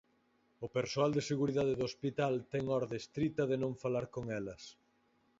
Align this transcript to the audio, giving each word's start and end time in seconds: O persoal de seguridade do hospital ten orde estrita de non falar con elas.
O 0.65 0.67
persoal 0.77 1.11
de 1.13 1.25
seguridade 1.31 1.77
do 1.77 1.85
hospital 1.89 2.33
ten 2.51 2.63
orde 2.79 2.95
estrita 3.03 3.43
de 3.51 3.57
non 3.63 3.73
falar 3.83 4.05
con 4.15 4.23
elas. 4.39 4.63